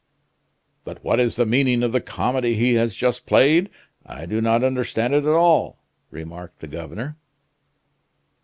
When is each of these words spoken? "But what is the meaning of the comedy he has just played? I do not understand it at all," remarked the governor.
"But 0.83 1.03
what 1.03 1.19
is 1.19 1.35
the 1.35 1.45
meaning 1.45 1.83
of 1.83 1.91
the 1.91 2.01
comedy 2.01 2.55
he 2.55 2.73
has 2.73 2.95
just 2.95 3.27
played? 3.27 3.69
I 4.03 4.25
do 4.25 4.41
not 4.41 4.63
understand 4.63 5.13
it 5.13 5.25
at 5.25 5.27
all," 5.29 5.83
remarked 6.09 6.57
the 6.57 6.67
governor. 6.67 7.17